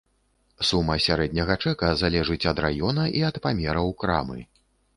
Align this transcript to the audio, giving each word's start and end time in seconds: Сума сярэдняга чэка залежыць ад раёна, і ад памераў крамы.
Сума 0.69 0.95
сярэдняга 1.07 1.57
чэка 1.67 1.91
залежыць 2.03 2.39
ад 2.55 2.63
раёна, 2.67 3.07
і 3.19 3.25
ад 3.33 3.41
памераў 3.47 3.95
крамы. 4.05 4.39